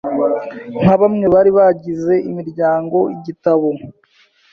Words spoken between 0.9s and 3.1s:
bamwe bari bagize imiryango